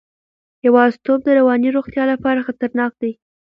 [0.67, 3.11] یوازیتوب د رواني روغتیا لپاره خطرناک دی.